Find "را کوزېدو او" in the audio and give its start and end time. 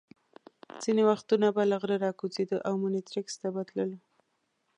2.03-2.73